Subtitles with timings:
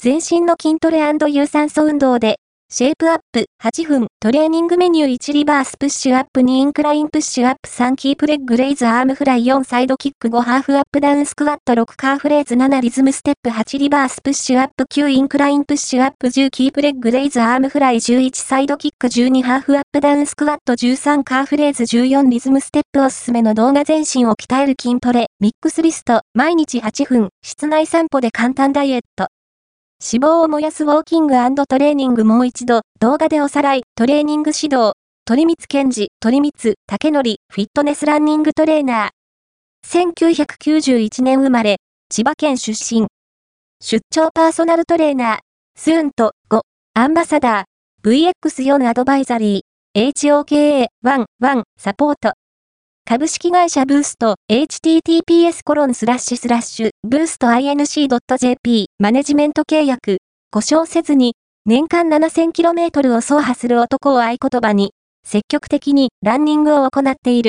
[0.00, 2.36] 全身の筋トレ有酸素運動で、
[2.70, 29.28] シェイプアップ8分、トレーニングメニュー1リバースプッシュアップ2インクラインプッシュアップ3キープレッグレイズアームフライ4サイドキック5ハーフアップダウンスクワット6カーフレーズ7リズムステップ8リバースプッシュアップ9インクラインプッシュアップ10キープレッグレイズアームフライ11サイドキック12ハーフアップダウンスクワット13カーフレーズ14リズムステップおすすめの動画全身を鍛える筋トレミックスリスト毎日8分室内散歩で簡単ダイエット。
[30.00, 31.34] 脂肪を燃やすウォーキング
[31.66, 34.92] トレーニングもう一度、動画でおさらい、トレーニング指導、
[35.24, 40.14] 鳥光健治、鳥光、竹則、フィットネスランニングトレーナー。
[40.14, 41.78] 1991年生まれ、
[42.10, 43.08] 千葉県出身。
[43.82, 45.38] 出張パーソナルトレーナー、
[45.76, 46.60] スーンと5、
[46.94, 52.37] アンバサダー、VX4 アドバイザリー、HOKA11 サポート。
[53.10, 60.18] 株式会社ブースト、https コロンスラッシュスラッシュ、ブースト inc.jp、マネジメント契約、
[60.50, 61.32] 故障せずに、
[61.64, 64.92] 年間 7000km を走破する男を合言葉に、
[65.26, 67.46] 積極的にランニングを行っている。